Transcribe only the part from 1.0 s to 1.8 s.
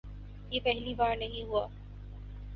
نہیں ہوا۔